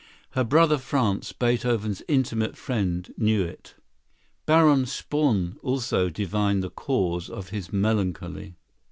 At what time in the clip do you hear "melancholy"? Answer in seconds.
7.71-8.55